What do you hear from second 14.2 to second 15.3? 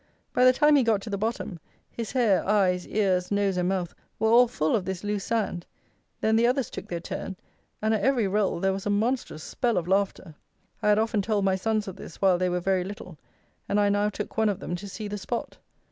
one of them to see the